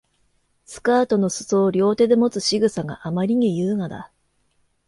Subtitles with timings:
[0.65, 4.11] スカートの裾を両手でもつ仕草があまりに優雅だ